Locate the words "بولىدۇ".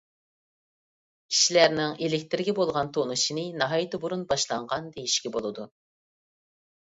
5.39-5.67